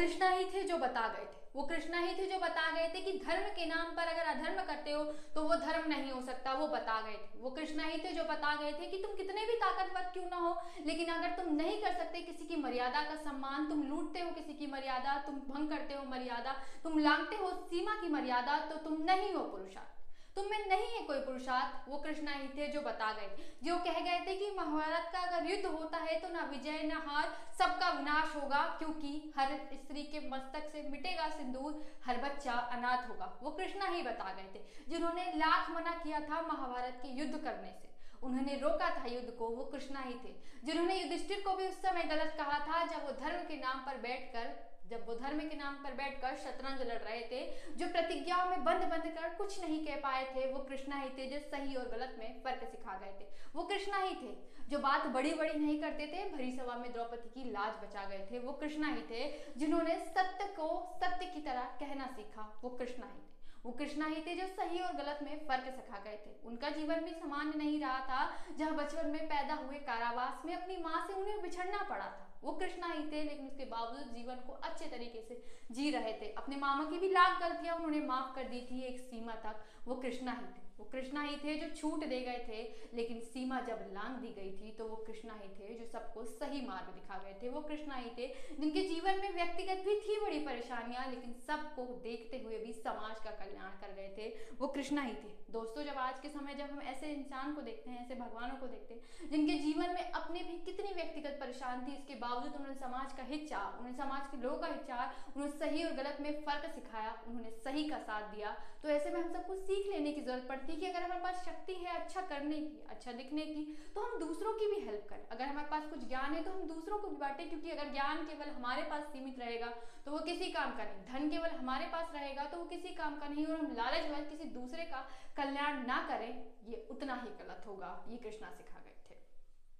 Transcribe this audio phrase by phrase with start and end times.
[0.00, 3.00] कृष्णा ही थे जो बता गए थे। वो कृष्णा ही थे जो बता गए थे
[3.00, 5.02] कि धर्म के नाम पर अगर अधर्म करते हो
[5.34, 8.24] तो वो धर्म नहीं हो सकता, वो बता गए थे। वो कृष्णा ही थे जो
[8.24, 11.80] बता गए थे कि तुम कितने भी ताकतवर क्यों ना हो, लेकिन अगर तुम नहीं
[11.82, 15.68] कर सकते किसी की मर्यादा का सम्मान, तुम लूटते हो किसी की मर्यादा, तुम भंग
[15.68, 19.99] करते हो मर्यादा, तुम लांगते हो सीमा की मर्यादा तो तुम नहीं हो पुरुषार्थ।
[20.36, 23.98] तुम में नहीं है कोई पुरुषार्थ। वो कृष्णा ही थे जो बता गए जो कह
[24.00, 27.28] गए थे कि महाभारत का अगर युद्ध होता है तो ना विजय, ना हार,
[27.58, 33.32] सबका विनाश होगा, क्योंकि हर स्त्री के मस्तक से मिटेगा सिंदूर, हर बच्चा अनाथ होगा।
[33.42, 37.72] वो कृष्णा ही बता गए थे, जिन्होंने लाख मना किया था महाभारत के युद्ध करने
[37.72, 37.88] से।
[38.22, 42.02] उन्होंने रोका था युद्ध को, वो कृष्णा ही थे। जिन्होंने युधिष्ठिर को भी उस समय
[42.04, 45.74] गलत कहा था, जब वो धर्म के नाम पर बैठकर जब वो धर्म के नाम
[45.74, 47.40] पर बैठकर शतरंज लड़ रहे थे,
[47.76, 51.26] जो प्रतिज्ञाओं में बंद बंद कर कुछ नहीं कह पाए थे, वो कृष्णा ही थे
[51.26, 54.36] जो सही और गलत में फ़र्क सिखा गए थे। वो कृष्णा ही थे
[54.68, 58.26] जो बात बड़ी बड़ी नहीं करते थे, भरी सभा में द्रौपदी की लाज बचा गए
[58.30, 59.22] थे। वो कृष्णा ही थे
[59.56, 60.68] जिन्होंने सत्य को
[61.02, 64.78] सत्य की तरह कहना सीखा। वो कृष्णा ही थे। वो कृष्णा ही थे जो सही
[64.78, 68.74] और गलत में फ़र्क सिखा गए थे। उनका जीवन भी सामान्य नहीं रहा था। जहाँ
[68.76, 72.92] बचपन में पैदा हुए कारावास में अपनी माँ से उन्हें बिछड़ना पड़ा था। वो कृष्णा
[72.92, 76.84] ही थे, लेकिन उसके बावजूद जीवन को अच्छे तरीके से जी रहे थे। अपने मामा
[76.84, 80.46] की भी लाख गलतियाँ उन्होंने माफ़ कर दी थी, एक सीमा तक। वो कृष्णा ही
[80.46, 82.60] थे। वो कृष्णा ही थे जो छूट दे गए थे,
[82.94, 86.60] लेकिन सीमा जब लांग दी गई थी तो वो कृष्णा ही थे जो सबको सही
[86.66, 90.38] मार्ग दिखा गए थे। वो कृष्णा ही थे जिनके जीवन में व्यक्तिगत भी थी बड़ी
[90.46, 94.28] परेशानियाँ, लेकिन सबको देखते हुए भी समाज का कल्याण कर गए थे।
[94.60, 97.90] वो कृष्णा ही थे। दोस्तों, जब आज के समय जब हम ऐसे इंसान को देखते
[97.90, 101.94] हैं, ऐसे भगवानों को देखते हैं, जिनके जीवन में अपने भी कितनी व्यक्तिगत परेशान थी,
[101.94, 105.84] इसके बावजूद उन्होंने समाज का हित चाह, उन्होंने समाज के लोगों का चाह, उन्होंने सही
[105.84, 109.54] और गलत में फ़र्क सिखाया, उन्होंने सही का साथ दिया। तो ऐसे में हम सबको
[109.56, 113.12] सीख लेने की ज़रूरत पड़ती है अगर हमारे पास शक्ति है अच्छा करने की अच्छा
[113.12, 113.62] लिखने की
[113.94, 116.66] तो हम दूसरों की भी हेल्प करें। अगर हमारे पास कुछ ज्ञान है तो हम
[116.68, 119.72] दूसरों को भी बांटें, क्योंकि अगर ज्ञान केवल हमारे पास सीमित रहेगा
[120.04, 123.18] तो वो किसी काम का नहीं। धन केवल हमारे पास रहेगा तो वो किसी काम
[123.18, 126.30] का नहीं, और हम लालच में किसी दूसरे का कल्याण ना करें,
[126.64, 129.18] ये उतना ही गलत होगा, ये कृष्णा सिखा गए थे।